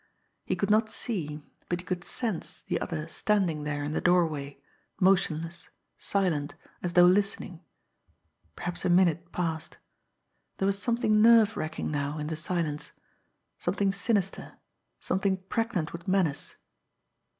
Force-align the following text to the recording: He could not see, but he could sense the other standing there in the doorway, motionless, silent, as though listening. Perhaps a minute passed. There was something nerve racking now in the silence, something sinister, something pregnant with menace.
He 0.45 0.55
could 0.55 0.71
not 0.71 0.89
see, 0.89 1.43
but 1.69 1.79
he 1.79 1.85
could 1.85 2.03
sense 2.03 2.63
the 2.63 2.81
other 2.81 3.07
standing 3.07 3.65
there 3.65 3.83
in 3.83 3.91
the 3.91 4.01
doorway, 4.01 4.59
motionless, 4.99 5.69
silent, 5.99 6.55
as 6.81 6.93
though 6.93 7.05
listening. 7.05 7.61
Perhaps 8.55 8.83
a 8.83 8.89
minute 8.89 9.31
passed. 9.31 9.77
There 10.57 10.65
was 10.65 10.81
something 10.81 11.21
nerve 11.21 11.55
racking 11.55 11.91
now 11.91 12.17
in 12.17 12.25
the 12.25 12.35
silence, 12.35 12.93
something 13.59 13.91
sinister, 13.91 14.57
something 14.99 15.37
pregnant 15.37 15.93
with 15.93 16.07
menace. 16.07 16.55